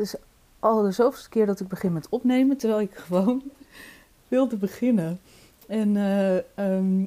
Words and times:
is 0.00 0.14
al 0.58 0.82
de 0.82 0.90
zoveelste 0.90 1.28
keer 1.28 1.46
dat 1.46 1.60
ik 1.60 1.68
begin 1.68 1.92
met 1.92 2.08
opnemen, 2.08 2.56
terwijl 2.56 2.80
ik 2.80 2.94
gewoon 2.94 3.42
wilde 4.28 4.56
beginnen. 4.56 5.20
En, 5.66 5.96
eh, 5.96 6.36
ehm, 6.36 7.04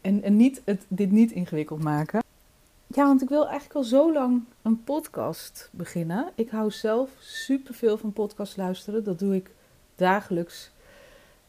en, 0.00 0.22
en 0.22 0.36
niet 0.36 0.62
het, 0.64 0.84
dit 0.88 1.10
niet 1.10 1.32
ingewikkeld 1.32 1.82
maken. 1.82 2.22
Ja, 2.86 3.04
want 3.04 3.22
ik 3.22 3.28
wil 3.28 3.46
eigenlijk 3.46 3.74
al 3.74 3.84
zo 3.84 4.12
lang 4.12 4.44
een 4.62 4.84
podcast 4.84 5.68
beginnen. 5.72 6.30
Ik 6.34 6.50
hou 6.50 6.70
zelf 6.70 7.10
superveel 7.18 7.98
van 7.98 8.12
podcast 8.12 8.56
luisteren. 8.56 9.04
Dat 9.04 9.18
doe 9.18 9.34
ik 9.34 9.50
dagelijks. 9.94 10.70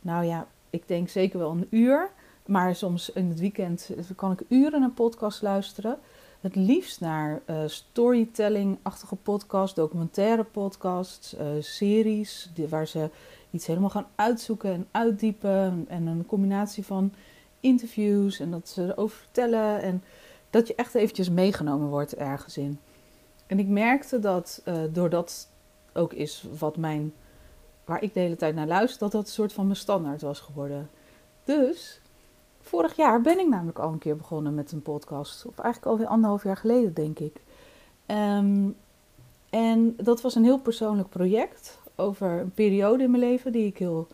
Nou 0.01 0.25
ja, 0.25 0.47
ik 0.69 0.87
denk 0.87 1.09
zeker 1.09 1.39
wel 1.39 1.51
een 1.51 1.67
uur. 1.69 2.09
Maar 2.45 2.75
soms 2.75 3.09
in 3.09 3.29
het 3.29 3.39
weekend 3.39 3.89
kan 4.15 4.31
ik 4.31 4.41
uren 4.47 4.81
een 4.81 4.93
podcast 4.93 5.41
luisteren. 5.41 5.99
Het 6.43 6.55
liefst 6.55 6.99
naar 6.99 7.41
uh, 7.49 7.63
storytelling-achtige 7.65 9.15
podcasts, 9.15 9.75
documentaire 9.75 10.43
podcasts, 10.43 11.35
uh, 11.35 11.41
series, 11.59 12.51
waar 12.69 12.87
ze 12.87 13.09
iets 13.51 13.67
helemaal 13.67 13.89
gaan 13.89 14.07
uitzoeken 14.15 14.73
en 14.73 14.87
uitdiepen. 14.91 15.85
En 15.87 16.07
een 16.07 16.25
combinatie 16.25 16.85
van 16.85 17.13
interviews 17.59 18.39
en 18.39 18.51
dat 18.51 18.69
ze 18.69 18.83
erover 18.83 19.17
vertellen. 19.17 19.81
En 19.81 20.03
dat 20.49 20.67
je 20.67 20.75
echt 20.75 20.95
eventjes 20.95 21.29
meegenomen 21.29 21.87
wordt 21.87 22.15
ergens 22.15 22.57
in. 22.57 22.79
En 23.47 23.59
ik 23.59 23.67
merkte 23.67 24.19
dat 24.19 24.61
uh, 24.65 24.75
doordat 24.91 25.47
ook 25.93 26.13
is 26.13 26.45
wat 26.59 26.77
mijn, 26.77 27.13
waar 27.85 28.03
ik 28.03 28.13
de 28.13 28.19
hele 28.19 28.35
tijd 28.35 28.55
naar 28.55 28.67
luister, 28.67 28.99
dat 28.99 29.11
dat 29.11 29.25
een 29.25 29.31
soort 29.31 29.53
van 29.53 29.65
mijn 29.65 29.77
standaard 29.77 30.21
was 30.21 30.39
geworden. 30.39 30.89
Dus 31.43 31.99
vorig 32.63 32.95
jaar 32.95 33.21
ben 33.21 33.39
ik 33.39 33.47
namelijk 33.47 33.79
al 33.79 33.91
een 33.91 33.97
keer 33.97 34.17
begonnen 34.17 34.53
met 34.53 34.71
een 34.71 34.81
podcast. 34.81 35.45
Of 35.45 35.57
eigenlijk 35.59 35.91
alweer 35.91 36.07
anderhalf 36.07 36.43
jaar 36.43 36.57
geleden, 36.57 36.93
denk 36.93 37.19
ik. 37.19 37.41
Um, 38.07 38.75
en 39.49 39.95
dat 39.97 40.21
was 40.21 40.35
een 40.35 40.43
heel 40.43 40.59
persoonlijk 40.59 41.09
project 41.09 41.79
over 41.95 42.39
een 42.39 42.51
periode 42.51 43.03
in 43.03 43.11
mijn 43.11 43.23
leven 43.23 43.51
die 43.51 43.65
ik 43.65 43.77
heel 43.77 44.07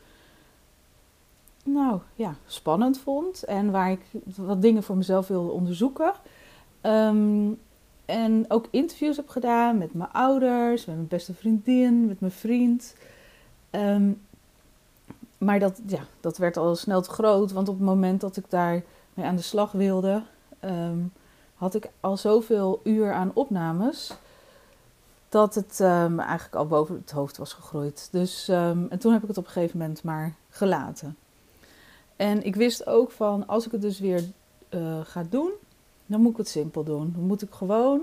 nou, 1.63 1.99
ja, 2.15 2.35
spannend 2.45 2.99
vond. 2.99 3.43
En 3.43 3.71
waar 3.71 3.91
ik 3.91 4.01
wat 4.35 4.61
dingen 4.61 4.83
voor 4.83 4.97
mezelf 4.97 5.27
wilde 5.27 5.51
onderzoeken. 5.51 6.13
Um, 6.81 7.59
en 8.05 8.45
ook 8.47 8.67
interviews 8.69 9.15
heb 9.15 9.29
gedaan 9.29 9.77
met 9.77 9.93
mijn 9.93 10.11
ouders, 10.11 10.85
met 10.85 10.95
mijn 10.95 11.07
beste 11.07 11.33
vriendin, 11.33 12.05
met 12.05 12.19
mijn 12.19 12.31
vriend. 12.31 12.95
Um, 13.71 14.21
maar 15.39 15.59
dat, 15.59 15.81
ja, 15.85 16.01
dat 16.19 16.37
werd 16.37 16.57
al 16.57 16.75
snel 16.75 17.01
te 17.01 17.09
groot, 17.09 17.51
want 17.51 17.69
op 17.69 17.75
het 17.75 17.85
moment 17.85 18.21
dat 18.21 18.37
ik 18.37 18.49
daar 18.49 18.83
mee 19.13 19.25
aan 19.25 19.35
de 19.35 19.41
slag 19.41 19.71
wilde, 19.71 20.23
um, 20.65 21.11
had 21.55 21.75
ik 21.75 21.89
al 21.99 22.17
zoveel 22.17 22.79
uur 22.83 23.13
aan 23.13 23.31
opnames 23.33 24.13
dat 25.29 25.55
het 25.55 25.79
um, 25.79 26.19
eigenlijk 26.19 26.55
al 26.55 26.67
boven 26.67 26.95
het 26.95 27.11
hoofd 27.11 27.37
was 27.37 27.53
gegroeid. 27.53 28.07
Dus, 28.11 28.47
um, 28.47 28.87
en 28.89 28.99
toen 28.99 29.13
heb 29.13 29.21
ik 29.21 29.27
het 29.27 29.37
op 29.37 29.45
een 29.45 29.51
gegeven 29.51 29.77
moment 29.77 30.03
maar 30.03 30.35
gelaten. 30.49 31.17
En 32.15 32.43
ik 32.43 32.55
wist 32.55 32.87
ook 32.87 33.11
van, 33.11 33.47
als 33.47 33.65
ik 33.65 33.71
het 33.71 33.81
dus 33.81 33.99
weer 33.99 34.23
uh, 34.69 34.99
ga 35.03 35.23
doen, 35.29 35.51
dan 36.05 36.21
moet 36.21 36.31
ik 36.31 36.37
het 36.37 36.47
simpel 36.47 36.83
doen. 36.83 37.11
Dan 37.15 37.23
moet 37.23 37.41
ik 37.41 37.51
gewoon 37.51 38.01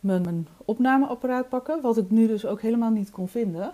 mijn, 0.00 0.22
mijn 0.22 0.48
opnameapparaat 0.64 1.48
pakken, 1.48 1.80
wat 1.80 1.96
ik 1.96 2.10
nu 2.10 2.26
dus 2.26 2.46
ook 2.46 2.60
helemaal 2.60 2.90
niet 2.90 3.10
kon 3.10 3.28
vinden. 3.28 3.72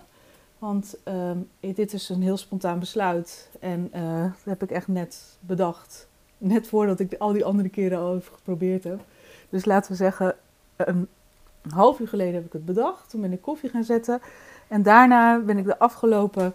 Want 0.63 0.95
um, 1.05 1.49
dit 1.59 1.93
is 1.93 2.09
een 2.09 2.21
heel 2.21 2.37
spontaan 2.37 2.79
besluit. 2.79 3.49
En 3.59 3.91
uh, 3.95 4.21
dat 4.21 4.43
heb 4.43 4.63
ik 4.63 4.71
echt 4.71 4.87
net 4.87 5.37
bedacht. 5.39 6.07
Net 6.37 6.67
voordat 6.67 6.99
ik 6.99 7.15
al 7.17 7.31
die 7.31 7.45
andere 7.45 7.69
keren 7.69 7.97
al 7.97 8.15
even 8.15 8.33
geprobeerd 8.33 8.83
heb. 8.83 8.99
Dus 9.49 9.65
laten 9.65 9.91
we 9.91 9.97
zeggen, 9.97 10.35
een 10.75 11.07
half 11.69 11.99
uur 11.99 12.07
geleden 12.07 12.33
heb 12.33 12.45
ik 12.45 12.53
het 12.53 12.65
bedacht. 12.65 13.09
Toen 13.09 13.21
ben 13.21 13.31
ik 13.31 13.41
koffie 13.41 13.69
gaan 13.69 13.83
zetten. 13.83 14.21
En 14.67 14.83
daarna 14.83 15.39
ben 15.39 15.57
ik 15.57 15.65
de 15.65 15.79
afgelopen 15.79 16.53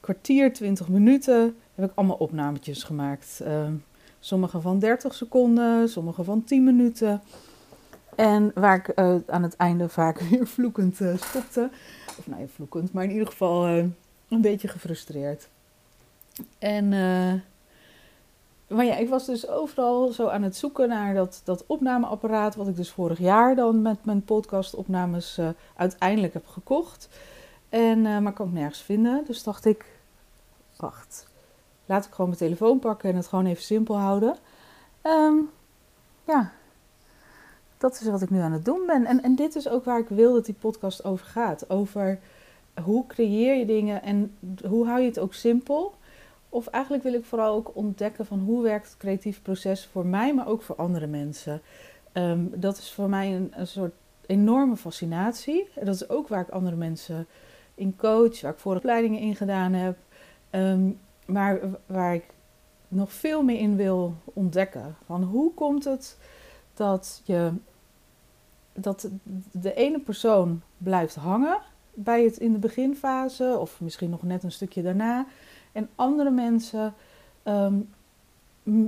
kwartier, 0.00 0.52
20 0.52 0.88
minuten, 0.88 1.56
heb 1.74 1.90
ik 1.90 1.96
allemaal 1.96 2.16
opnametjes 2.16 2.82
gemaakt. 2.82 3.40
Uh, 3.42 3.68
sommige 4.18 4.60
van 4.60 4.78
30 4.78 5.14
seconden, 5.14 5.88
sommige 5.88 6.24
van 6.24 6.44
10 6.44 6.64
minuten. 6.64 7.22
En 8.16 8.50
waar 8.54 8.76
ik 8.76 8.98
uh, 8.98 9.16
aan 9.26 9.42
het 9.42 9.56
einde 9.56 9.88
vaak 9.88 10.20
weer 10.30 10.46
vloekend 10.46 11.00
uh, 11.00 11.16
stopte. 11.16 11.70
Of 12.18 12.26
nou 12.26 12.40
ja, 12.40 12.46
vloekend, 12.46 12.92
maar 12.92 13.04
in 13.04 13.10
ieder 13.10 13.26
geval 13.26 13.68
uh, 13.68 13.84
een 14.28 14.40
beetje 14.40 14.68
gefrustreerd. 14.68 15.48
En, 16.58 16.88
maar 18.68 18.84
ja, 18.84 18.96
ik 18.96 19.08
was 19.08 19.26
dus 19.26 19.48
overal 19.48 20.12
zo 20.12 20.28
aan 20.28 20.42
het 20.42 20.56
zoeken 20.56 20.88
naar 20.88 21.14
dat, 21.14 21.40
dat 21.44 21.64
opnameapparaat. 21.66 22.54
Wat 22.54 22.68
ik 22.68 22.76
dus 22.76 22.90
vorig 22.90 23.18
jaar 23.18 23.54
dan 23.54 23.82
met 23.82 24.04
mijn 24.04 24.24
podcastopnames 24.24 25.40
uiteindelijk 25.76 26.32
heb 26.32 26.46
gekocht. 26.46 27.08
En, 27.68 28.02
maar 28.22 28.32
kon 28.32 28.46
ik 28.46 28.52
nergens 28.52 28.82
vinden. 28.82 29.24
Dus 29.26 29.42
dacht 29.42 29.64
ik, 29.64 29.84
wacht, 30.76 31.28
laat 31.86 32.04
ik 32.04 32.10
gewoon 32.10 32.26
mijn 32.26 32.42
telefoon 32.42 32.78
pakken 32.78 33.10
en 33.10 33.16
het 33.16 33.26
gewoon 33.26 33.46
even 33.46 33.62
simpel 33.62 33.98
houden. 33.98 34.36
Um, 35.02 35.50
ja, 36.26 36.52
dat 37.80 38.00
is 38.00 38.08
wat 38.08 38.22
ik 38.22 38.30
nu 38.30 38.40
aan 38.40 38.52
het 38.52 38.64
doen 38.64 38.82
ben. 38.86 39.06
En, 39.06 39.22
en 39.22 39.34
dit 39.34 39.54
is 39.54 39.68
ook 39.68 39.84
waar 39.84 39.98
ik 39.98 40.08
wil 40.08 40.32
dat 40.32 40.44
die 40.44 40.54
podcast 40.54 41.04
over 41.04 41.26
gaat. 41.26 41.70
Over 41.70 42.18
hoe 42.82 43.06
creëer 43.06 43.54
je 43.54 43.66
dingen 43.66 44.02
en 44.02 44.34
hoe 44.68 44.86
hou 44.86 45.00
je 45.00 45.06
het 45.06 45.18
ook 45.18 45.34
simpel. 45.34 45.94
Of 46.48 46.66
eigenlijk 46.66 47.02
wil 47.04 47.14
ik 47.14 47.24
vooral 47.24 47.54
ook 47.54 47.70
ontdekken 47.74 48.26
van 48.26 48.38
hoe 48.38 48.62
werkt 48.62 48.86
het 48.86 48.96
creatief 48.96 49.42
proces 49.42 49.86
voor 49.86 50.06
mij, 50.06 50.34
maar 50.34 50.46
ook 50.46 50.62
voor 50.62 50.76
andere 50.76 51.06
mensen. 51.06 51.60
Um, 52.12 52.52
dat 52.54 52.78
is 52.78 52.92
voor 52.92 53.08
mij 53.08 53.50
een, 53.52 53.66
soort 53.66 53.92
enorme 54.26 54.76
fascinatie. 54.76 55.68
Dat 55.74 55.94
is 55.94 56.08
ook 56.08 56.28
waar 56.28 56.40
ik 56.40 56.48
andere 56.48 56.76
mensen 56.76 57.26
in 57.74 57.96
coach, 57.96 58.40
waar 58.40 58.52
ik 58.52 58.58
vooropleidingen 58.58 59.20
in 59.20 59.36
gedaan 59.36 59.72
heb. 59.72 59.96
Um, 60.50 60.98
maar 61.26 61.60
waar 61.86 62.14
ik 62.14 62.24
nog 62.88 63.12
veel 63.12 63.42
meer 63.42 63.58
in 63.58 63.76
wil 63.76 64.14
ontdekken. 64.24 64.96
Van 65.06 65.22
hoe 65.22 65.54
komt 65.54 65.84
het 65.84 66.16
dat 66.74 67.20
je 67.24 67.52
dat 68.72 69.08
de 69.52 69.74
ene 69.74 70.00
persoon 70.00 70.62
blijft 70.78 71.14
hangen 71.14 71.58
bij 71.94 72.24
het 72.24 72.36
in 72.36 72.52
de 72.52 72.58
beginfase, 72.58 73.56
of 73.60 73.80
misschien 73.80 74.10
nog 74.10 74.22
net 74.22 74.42
een 74.42 74.52
stukje 74.52 74.82
daarna. 74.82 75.26
En 75.72 75.88
andere 75.94 76.30
mensen 76.30 76.94
um, 77.44 77.88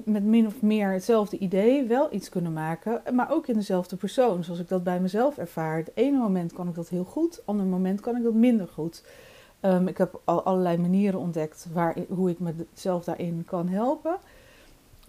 met 0.05 0.25
min 0.25 0.47
of 0.47 0.63
meer 0.63 0.93
hetzelfde 0.93 1.39
idee 1.39 1.85
wel 1.85 2.13
iets 2.13 2.29
kunnen 2.29 2.53
maken, 2.53 3.03
maar 3.15 3.31
ook 3.31 3.47
in 3.47 3.55
dezelfde 3.55 3.97
persoon, 3.97 4.45
zoals 4.45 4.61
ik 4.61 4.69
dat 4.69 4.85
bij 4.85 5.01
mezelf 5.01 5.39
ervaar. 5.39 5.77
Het 5.77 5.91
ene 5.95 6.19
moment 6.19 6.53
kan 6.53 6.69
ik 6.69 6.75
dat 6.75 6.89
heel 6.89 7.05
goed, 7.05 7.37
het 7.37 7.47
andere 7.47 7.69
moment 7.69 8.01
kan 8.01 8.17
ik 8.17 8.23
dat 8.23 8.35
minder 8.35 8.69
goed. 8.69 9.05
Um, 9.61 9.89
ik 9.89 9.99
heb 9.99 10.21
al 10.25 10.43
allerlei 10.43 10.79
manieren 10.79 11.21
ontdekt 11.21 11.67
waar, 11.73 11.97
hoe 12.09 12.31
ik 12.31 12.39
mezelf 12.39 13.05
daarin 13.05 13.45
kan 13.47 13.69
helpen. 13.69 14.17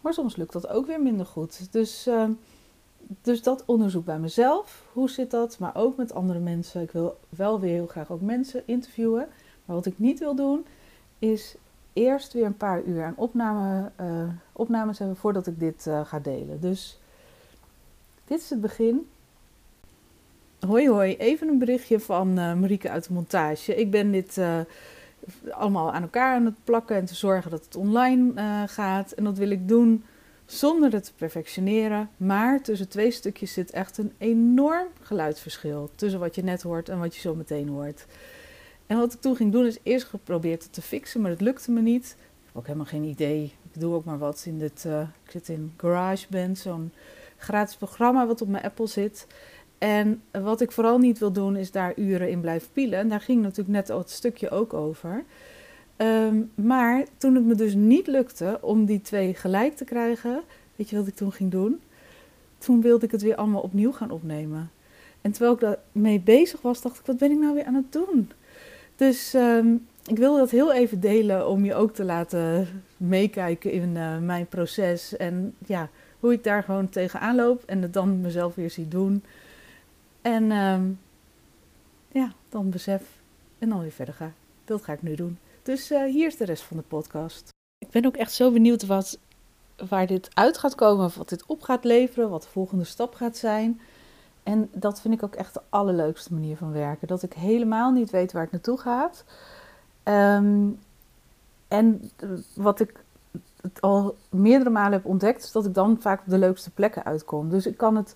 Maar 0.01 0.13
soms 0.13 0.35
lukt 0.35 0.53
dat 0.53 0.67
ook 0.67 0.85
weer 0.85 1.01
minder 1.01 1.25
goed. 1.25 1.71
Dus 1.71 2.07
um, 2.07 2.39
dus 3.21 3.43
dat 3.43 3.63
onderzoek 3.65 4.05
bij 4.05 4.19
mezelf. 4.19 4.83
Hoe 4.93 5.09
zit 5.09 5.31
dat? 5.31 5.59
Maar 5.59 5.75
ook 5.75 5.97
met 5.97 6.13
andere 6.13 6.39
mensen. 6.39 6.81
Ik 6.81 6.91
wil 6.91 7.17
wel 7.29 7.59
weer 7.59 7.73
heel 7.73 7.87
graag 7.87 8.11
ook 8.11 8.21
mensen 8.21 8.63
interviewen. 8.65 9.27
Maar 9.65 9.75
wat 9.75 9.85
ik 9.85 9.99
niet 9.99 10.19
wil 10.19 10.35
doen, 10.35 10.65
is 11.19 11.55
eerst 11.93 12.33
weer 12.33 12.45
een 12.45 12.57
paar 12.57 12.83
uur 12.83 13.03
aan 13.03 13.13
opname, 13.17 13.91
uh, 14.01 14.23
opnames 14.51 14.99
hebben 14.99 15.17
voordat 15.17 15.47
ik 15.47 15.59
dit 15.59 15.85
uh, 15.87 16.05
ga 16.05 16.19
delen. 16.19 16.61
Dus 16.61 16.99
dit 18.25 18.39
is 18.39 18.49
het 18.49 18.61
begin. 18.61 19.07
Hoi 20.59 20.89
hoi, 20.89 21.15
even 21.17 21.47
een 21.47 21.59
berichtje 21.59 21.99
van 21.99 22.39
uh, 22.39 22.53
Marieke 22.53 22.89
uit 22.89 23.07
de 23.07 23.13
montage. 23.13 23.75
Ik 23.75 23.91
ben 23.91 24.11
dit 24.11 24.41
allemaal 25.49 25.93
aan 25.93 26.01
elkaar 26.01 26.35
aan 26.35 26.45
het 26.45 26.63
plakken 26.63 26.95
en 26.95 27.05
te 27.05 27.15
zorgen 27.15 27.51
dat 27.51 27.65
het 27.65 27.75
online 27.75 28.33
gaat. 28.67 29.11
En 29.11 29.23
dat 29.23 29.37
wil 29.37 29.49
ik 29.49 29.67
doen 29.67 30.03
zonder 30.59 30.91
het 30.91 31.03
te 31.03 31.13
perfectioneren. 31.13 32.09
Maar 32.17 32.61
tussen 32.61 32.89
twee 32.89 33.11
stukjes 33.11 33.53
zit 33.53 33.71
echt 33.71 33.97
een 33.97 34.13
enorm 34.17 34.87
geluidsverschil. 35.01 35.89
Tussen 35.95 36.19
wat 36.19 36.35
je 36.35 36.43
net 36.43 36.61
hoort 36.61 36.89
en 36.89 36.99
wat 36.99 37.15
je 37.15 37.21
zo 37.21 37.35
meteen 37.35 37.69
hoort. 37.69 38.05
En 38.87 38.97
wat 38.97 39.13
ik 39.13 39.21
toen 39.21 39.35
ging 39.35 39.51
doen 39.51 39.65
is 39.65 39.77
eerst 39.83 40.05
geprobeerd 40.05 40.63
het 40.63 40.73
te 40.73 40.81
fixen, 40.81 41.21
maar 41.21 41.31
dat 41.31 41.41
lukte 41.41 41.71
me 41.71 41.81
niet. 41.81 42.05
Ik 42.05 42.45
heb 42.45 42.55
ook 42.55 42.65
helemaal 42.65 42.85
geen 42.85 43.03
idee. 43.03 43.53
Ik 43.71 43.79
doe 43.79 43.93
ook 43.93 44.05
maar 44.05 44.17
wat 44.17 44.43
in 44.45 44.59
dit. 44.59 44.83
Uh, 44.87 45.01
ik 45.01 45.31
zit 45.31 45.49
in 45.49 45.73
GarageBand, 45.77 46.57
zo'n 46.57 46.91
gratis 47.37 47.75
programma 47.75 48.27
wat 48.27 48.41
op 48.41 48.47
mijn 48.47 48.63
Apple 48.63 48.87
zit. 48.87 49.27
En 49.77 50.21
wat 50.31 50.61
ik 50.61 50.71
vooral 50.71 50.97
niet 50.97 51.19
wil 51.19 51.31
doen 51.31 51.55
is 51.55 51.71
daar 51.71 51.93
uren 51.95 52.29
in 52.29 52.41
blijven 52.41 52.69
pielen. 52.73 52.99
En 52.99 53.09
daar 53.09 53.21
ging 53.21 53.41
natuurlijk 53.41 53.69
net 53.69 53.89
al 53.89 53.97
het 53.97 54.09
stukje 54.09 54.49
ook 54.49 54.73
over. 54.73 55.23
Um, 55.97 56.51
maar 56.55 57.05
toen 57.17 57.35
het 57.35 57.45
me 57.45 57.55
dus 57.55 57.73
niet 57.73 58.07
lukte 58.07 58.57
om 58.61 58.85
die 58.85 59.01
twee 59.01 59.33
gelijk 59.33 59.75
te 59.75 59.85
krijgen, 59.85 60.41
weet 60.75 60.89
je 60.89 60.95
wat 60.95 61.07
ik 61.07 61.15
toen 61.15 61.31
ging 61.31 61.51
doen? 61.51 61.81
Toen 62.57 62.81
wilde 62.81 63.05
ik 63.05 63.11
het 63.11 63.21
weer 63.21 63.35
allemaal 63.35 63.61
opnieuw 63.61 63.91
gaan 63.91 64.11
opnemen. 64.11 64.71
En 65.21 65.31
terwijl 65.31 65.53
ik 65.53 65.59
daarmee 65.59 66.19
bezig 66.19 66.61
was, 66.61 66.81
dacht 66.81 66.99
ik, 66.99 67.05
wat 67.05 67.17
ben 67.17 67.31
ik 67.31 67.39
nou 67.39 67.53
weer 67.53 67.65
aan 67.65 67.75
het 67.75 67.91
doen? 67.91 68.31
Dus 68.95 69.33
um, 69.33 69.87
ik 70.05 70.17
wilde 70.17 70.39
dat 70.39 70.49
heel 70.49 70.73
even 70.73 70.99
delen 70.99 71.47
om 71.47 71.65
je 71.65 71.75
ook 71.75 71.93
te 71.93 72.03
laten 72.03 72.67
meekijken 72.97 73.71
in 73.71 73.95
uh, 73.95 74.17
mijn 74.17 74.45
proces. 74.47 75.17
En 75.17 75.55
ja, 75.65 75.89
hoe 76.19 76.33
ik 76.33 76.43
daar 76.43 76.63
gewoon 76.63 76.89
tegenaan 76.89 77.35
loop 77.35 77.63
en 77.65 77.81
het 77.81 77.93
dan 77.93 78.21
mezelf 78.21 78.55
weer 78.55 78.69
zie 78.69 78.87
doen. 78.87 79.23
En 80.21 80.51
um, 80.51 80.99
ja, 82.11 82.31
dan 82.49 82.69
besef 82.69 83.01
en 83.59 83.69
dan 83.69 83.81
weer 83.81 83.91
verder 83.91 84.13
ga. 84.13 84.31
Dat 84.65 84.83
ga 84.83 84.93
ik 84.93 85.01
nu 85.01 85.15
doen. 85.15 85.37
Dus 85.63 85.91
uh, 85.91 86.03
hier 86.03 86.27
is 86.27 86.37
de 86.37 86.45
rest 86.45 86.63
van 86.63 86.77
de 86.77 86.83
podcast. 86.83 87.49
Ik 87.77 87.89
ben 87.89 88.05
ook 88.05 88.15
echt 88.15 88.31
zo 88.31 88.51
benieuwd 88.51 88.85
wat, 88.85 89.19
waar 89.89 90.07
dit 90.07 90.29
uit 90.33 90.57
gaat 90.57 90.75
komen, 90.75 91.11
wat 91.17 91.29
dit 91.29 91.45
op 91.45 91.61
gaat 91.61 91.83
leveren, 91.83 92.29
wat 92.29 92.41
de 92.41 92.49
volgende 92.49 92.83
stap 92.83 93.13
gaat 93.13 93.37
zijn. 93.37 93.81
En 94.43 94.69
dat 94.71 95.01
vind 95.01 95.13
ik 95.13 95.23
ook 95.23 95.35
echt 95.35 95.53
de 95.53 95.61
allerleukste 95.69 96.33
manier 96.33 96.57
van 96.57 96.71
werken. 96.71 97.07
Dat 97.07 97.23
ik 97.23 97.33
helemaal 97.33 97.91
niet 97.91 98.09
weet 98.09 98.31
waar 98.31 98.41
het 98.41 98.51
naartoe 98.51 98.79
gaat. 98.79 99.23
Um, 100.03 100.79
en 101.67 102.11
wat 102.55 102.79
ik 102.79 103.03
al 103.79 104.15
meerdere 104.29 104.69
malen 104.69 104.91
heb 104.91 105.05
ontdekt, 105.05 105.43
is 105.43 105.51
dat 105.51 105.65
ik 105.65 105.73
dan 105.73 106.01
vaak 106.01 106.19
op 106.19 106.29
de 106.29 106.37
leukste 106.37 106.71
plekken 106.71 107.03
uitkom. 107.03 107.49
Dus 107.49 107.65
ik 107.65 107.77
kan 107.77 107.95
het. 107.95 108.15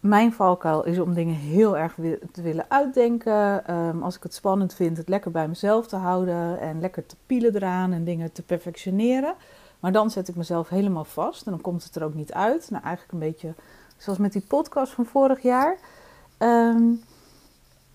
Mijn 0.00 0.32
valkuil 0.32 0.84
is 0.84 0.98
om 0.98 1.14
dingen 1.14 1.34
heel 1.34 1.76
erg 1.76 1.94
te 2.32 2.42
willen 2.42 2.64
uitdenken. 2.68 3.74
Um, 3.74 4.02
als 4.02 4.16
ik 4.16 4.22
het 4.22 4.34
spannend 4.34 4.74
vind, 4.74 4.96
het 4.96 5.08
lekker 5.08 5.30
bij 5.30 5.48
mezelf 5.48 5.86
te 5.86 5.96
houden 5.96 6.60
en 6.60 6.80
lekker 6.80 7.06
te 7.06 7.16
pielen 7.26 7.54
eraan 7.54 7.92
en 7.92 8.04
dingen 8.04 8.32
te 8.32 8.42
perfectioneren. 8.42 9.34
Maar 9.80 9.92
dan 9.92 10.10
zet 10.10 10.28
ik 10.28 10.36
mezelf 10.36 10.68
helemaal 10.68 11.04
vast 11.04 11.46
en 11.46 11.52
dan 11.52 11.60
komt 11.60 11.84
het 11.84 11.96
er 11.96 12.04
ook 12.04 12.14
niet 12.14 12.32
uit. 12.32 12.70
Nou, 12.70 12.82
eigenlijk 12.84 13.12
een 13.12 13.28
beetje 13.28 13.54
zoals 13.96 14.18
met 14.18 14.32
die 14.32 14.44
podcast 14.48 14.92
van 14.92 15.06
vorig 15.06 15.42
jaar. 15.42 15.78
Um, 16.38 17.00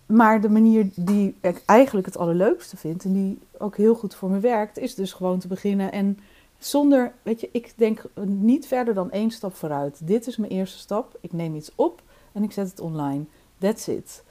maar 0.06 0.42
de 0.42 0.50
manier 0.50 0.90
die 0.96 1.36
ik 1.42 1.64
eigenlijk 1.66 2.06
het 2.06 2.18
allerleukste 2.18 2.78
vind 2.78 3.04
en 3.04 3.14
die 3.14 3.40
ook 3.58 3.78
heel 3.78 3.96
goed 3.96 4.16
voor 4.16 4.30
me 4.30 4.40
werkt, 4.40 4.78
is 4.78 4.96
dus 4.96 5.14
gewoon 5.14 5.40
te 5.40 5.48
beginnen 5.48 5.92
en 5.92 6.20
zonder, 6.66 7.14
weet 7.22 7.42
je, 7.42 7.50
ik 7.52 7.74
denk 7.76 8.04
niet 8.26 8.68
verder 8.68 8.94
dan 8.94 9.12
één 9.12 9.32
stap 9.32 9.56
vooruit. 9.56 10.08
Dit 10.08 10.28
is 10.28 10.38
mijn 10.38 10.52
eerste 10.52 10.78
stap. 10.78 11.18
Ik 11.22 11.34
neem 11.34 11.56
iets 11.56 11.72
op 11.76 12.02
en 12.32 12.44
ik 12.44 12.52
zet 12.52 12.70
het 12.70 12.80
online. 12.80 13.24
That's 13.58 13.88
it. 13.88 14.24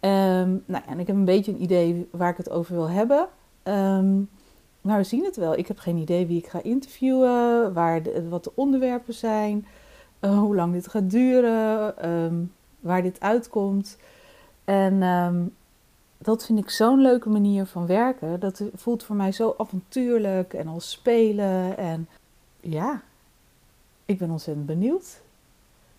Um, 0.00 0.62
nou, 0.66 0.84
en 0.86 0.98
ik 0.98 1.06
heb 1.06 1.16
een 1.16 1.24
beetje 1.24 1.52
een 1.52 1.62
idee 1.62 2.08
waar 2.10 2.30
ik 2.30 2.36
het 2.36 2.50
over 2.50 2.74
wil 2.74 2.88
hebben. 2.88 3.28
Um, 3.64 4.28
maar 4.80 4.96
we 4.96 5.04
zien 5.04 5.24
het 5.24 5.36
wel. 5.36 5.54
Ik 5.54 5.68
heb 5.68 5.78
geen 5.78 5.96
idee 5.96 6.26
wie 6.26 6.38
ik 6.38 6.46
ga 6.46 6.62
interviewen, 6.62 7.72
waar 7.72 8.02
wat 8.28 8.44
de 8.44 8.52
onderwerpen 8.54 9.14
zijn, 9.14 9.66
uh, 10.20 10.38
hoe 10.38 10.54
lang 10.54 10.72
dit 10.72 10.88
gaat 10.88 11.10
duren, 11.10 12.08
um, 12.10 12.52
waar 12.80 13.02
dit 13.02 13.20
uitkomt. 13.20 13.98
En 14.64 15.02
dat 16.18 16.44
vind 16.44 16.58
ik 16.58 16.70
zo'n 16.70 17.00
leuke 17.00 17.28
manier 17.28 17.66
van 17.66 17.86
werken. 17.86 18.40
Dat 18.40 18.62
voelt 18.74 19.02
voor 19.02 19.16
mij 19.16 19.32
zo 19.32 19.54
avontuurlijk 19.58 20.54
en 20.54 20.68
als 20.68 20.90
spelen. 20.90 21.76
En 21.76 22.08
ja, 22.60 23.02
ik 24.04 24.18
ben 24.18 24.30
ontzettend 24.30 24.66
benieuwd. 24.66 25.20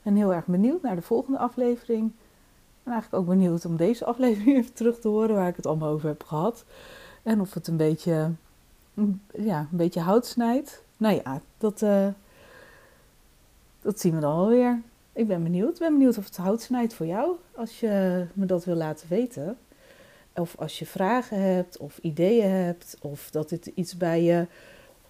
En 0.04 0.16
heel 0.16 0.33
erg 0.33 0.45
benieuwd 0.45 0.81
naar 0.81 0.95
de 0.95 1.01
volgende 1.01 1.39
aflevering. 1.39 2.12
En 2.83 2.92
eigenlijk 2.92 3.24
ook 3.24 3.30
benieuwd 3.30 3.66
om 3.66 3.75
deze 3.75 4.06
aflevering 4.06 4.57
even 4.57 4.74
terug 4.74 5.00
te 5.00 5.07
horen 5.07 5.36
waar 5.36 5.48
ik 5.48 5.56
het 5.56 5.66
allemaal 5.66 5.89
over 5.89 6.07
heb 6.07 6.24
gehad. 6.24 6.66
En 7.24 7.42
of 7.42 7.54
het 7.54 7.68
een 7.68 7.77
beetje, 7.77 8.31
ja, 9.33 9.60
een 9.60 9.77
beetje 9.77 10.00
hout 10.00 10.25
snijdt. 10.25 10.83
Nou 10.98 11.16
ja, 11.24 11.42
dat, 11.57 11.81
uh, 11.81 12.07
dat 13.81 14.00
zien 14.00 14.16
we 14.16 14.19
dan 14.19 14.36
wel 14.36 14.48
weer. 14.48 14.81
Ik 15.13 15.27
ben 15.27 15.44
benieuwd. 15.44 15.74
Ik 15.74 15.80
ben 15.80 15.94
benieuwd 15.94 16.18
of 16.18 16.25
het 16.25 16.38
hout 16.38 16.62
snijdt 16.62 16.94
voor 16.94 17.06
jou. 17.06 17.36
Als 17.56 17.80
je 17.80 18.25
me 18.33 18.45
dat 18.45 18.66
wil 18.66 18.75
laten 18.75 19.07
weten. 19.10 19.57
Of 20.39 20.56
als 20.57 20.80
je 20.80 20.86
vragen 20.86 21.41
hebt 21.41 21.77
of 21.77 21.97
ideeën 21.97 22.50
hebt. 22.50 22.97
Of 23.01 23.30
dat 23.31 23.50
dit 23.50 23.65
iets 23.65 23.97
bij 23.97 24.24
je 24.24 24.47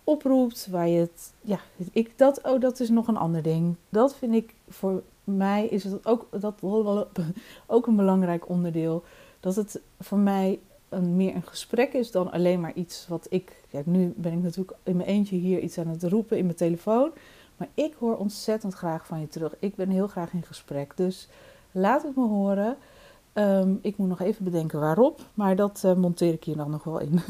oproept. 0.03 0.67
Waar 0.71 0.87
je 0.87 0.99
het. 0.99 1.33
Ja, 1.41 1.59
ik, 1.91 2.17
dat, 2.17 2.43
oh, 2.43 2.61
dat 2.61 2.79
is 2.79 2.89
nog 2.89 3.07
een 3.07 3.17
ander 3.17 3.41
ding. 3.41 3.75
Dat 3.89 4.15
vind 4.15 4.33
ik 4.33 4.53
voor 4.69 5.03
mij 5.23 5.65
is 5.65 5.83
het 5.83 6.05
ook, 6.05 6.27
dat, 6.39 6.55
ook 7.67 7.87
een 7.87 7.95
belangrijk 7.95 8.49
onderdeel. 8.49 9.03
Dat 9.39 9.55
het 9.55 9.81
voor 9.99 10.17
mij 10.17 10.59
een, 10.89 11.15
meer 11.15 11.35
een 11.35 11.43
gesprek 11.43 11.93
is 11.93 12.11
dan 12.11 12.31
alleen 12.31 12.59
maar 12.59 12.73
iets 12.73 13.07
wat 13.07 13.27
ik. 13.29 13.63
Kijk, 13.69 13.85
nu 13.85 14.13
ben 14.15 14.33
ik 14.33 14.41
natuurlijk 14.41 14.77
in 14.83 14.95
mijn 14.95 15.09
eentje 15.09 15.35
hier 15.35 15.59
iets 15.59 15.77
aan 15.77 15.87
het 15.87 16.03
roepen 16.03 16.37
in 16.37 16.45
mijn 16.45 16.57
telefoon. 16.57 17.11
Maar 17.57 17.69
ik 17.73 17.93
hoor 17.99 18.17
ontzettend 18.17 18.73
graag 18.73 19.05
van 19.05 19.19
je 19.19 19.27
terug. 19.27 19.55
Ik 19.59 19.75
ben 19.75 19.89
heel 19.89 20.07
graag 20.07 20.33
in 20.33 20.43
gesprek. 20.43 20.97
Dus 20.97 21.27
laat 21.71 22.03
het 22.03 22.15
me 22.15 22.27
horen. 22.27 22.77
Um, 23.39 23.79
ik 23.81 23.97
moet 23.97 24.07
nog 24.07 24.21
even 24.21 24.43
bedenken 24.43 24.79
waarop. 24.79 25.21
Maar 25.33 25.55
dat 25.55 25.81
uh, 25.85 25.93
monteer 25.93 26.33
ik 26.33 26.43
hier 26.43 26.55
dan 26.55 26.71
nog 26.71 26.83
wel 26.83 26.99
in. 26.99 27.21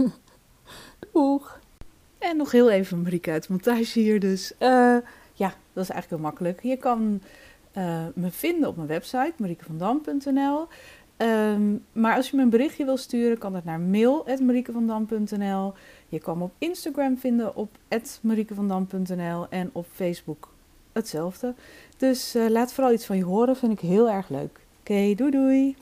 Doeg! 1.14 1.60
En 2.18 2.38
nog 2.38 2.52
heel 2.52 2.70
even 2.70 3.02
Marieke 3.02 3.32
uit 3.32 3.50
montage 3.50 4.00
hier. 4.00 4.20
Dus 4.20 4.52
uh, 4.60 4.98
ja, 5.34 5.54
dat 5.74 5.84
is 5.84 5.90
eigenlijk 5.90 6.10
heel 6.10 6.20
makkelijk. 6.20 6.64
Je 6.64 6.78
kan 6.78 7.22
uh, 7.78 8.06
me 8.14 8.32
vinden 8.32 8.70
op 8.70 8.76
mijn 8.76 8.88
website 8.88 9.34
mariekevandam.nl. 9.38 10.68
Um, 11.18 11.86
maar 11.92 12.16
als 12.16 12.30
je 12.30 12.36
me 12.36 12.42
een 12.44 12.50
berichtje 12.50 12.86
wil 12.86 12.98
sturen, 12.98 13.38
kan 13.38 13.54
dat 13.54 13.64
naar 13.64 13.80
mail.mariekevandam.nl. 13.80 15.74
Je 16.10 16.20
kan 16.20 16.38
me 16.38 16.44
op 16.44 16.54
Instagram 16.58 17.18
vinden 17.18 17.56
op 17.56 17.78
mariekevandam.nl 18.22 19.48
en 19.50 19.70
op 19.72 19.86
Facebook 19.92 20.54
hetzelfde. 20.92 21.54
Dus 21.98 22.36
uh, 22.36 22.50
laat 22.50 22.74
vooral 22.74 22.94
iets 22.94 23.06
van 23.06 23.18
je 23.18 23.24
horen, 23.24 23.56
vind 23.56 23.72
ik 23.72 23.80
heel 23.80 24.10
erg 24.10 24.30
leuk. 24.30 24.60
Oké, 24.80 24.92
okay, 24.92 25.16
doei 25.16 25.32
doei! 25.32 25.76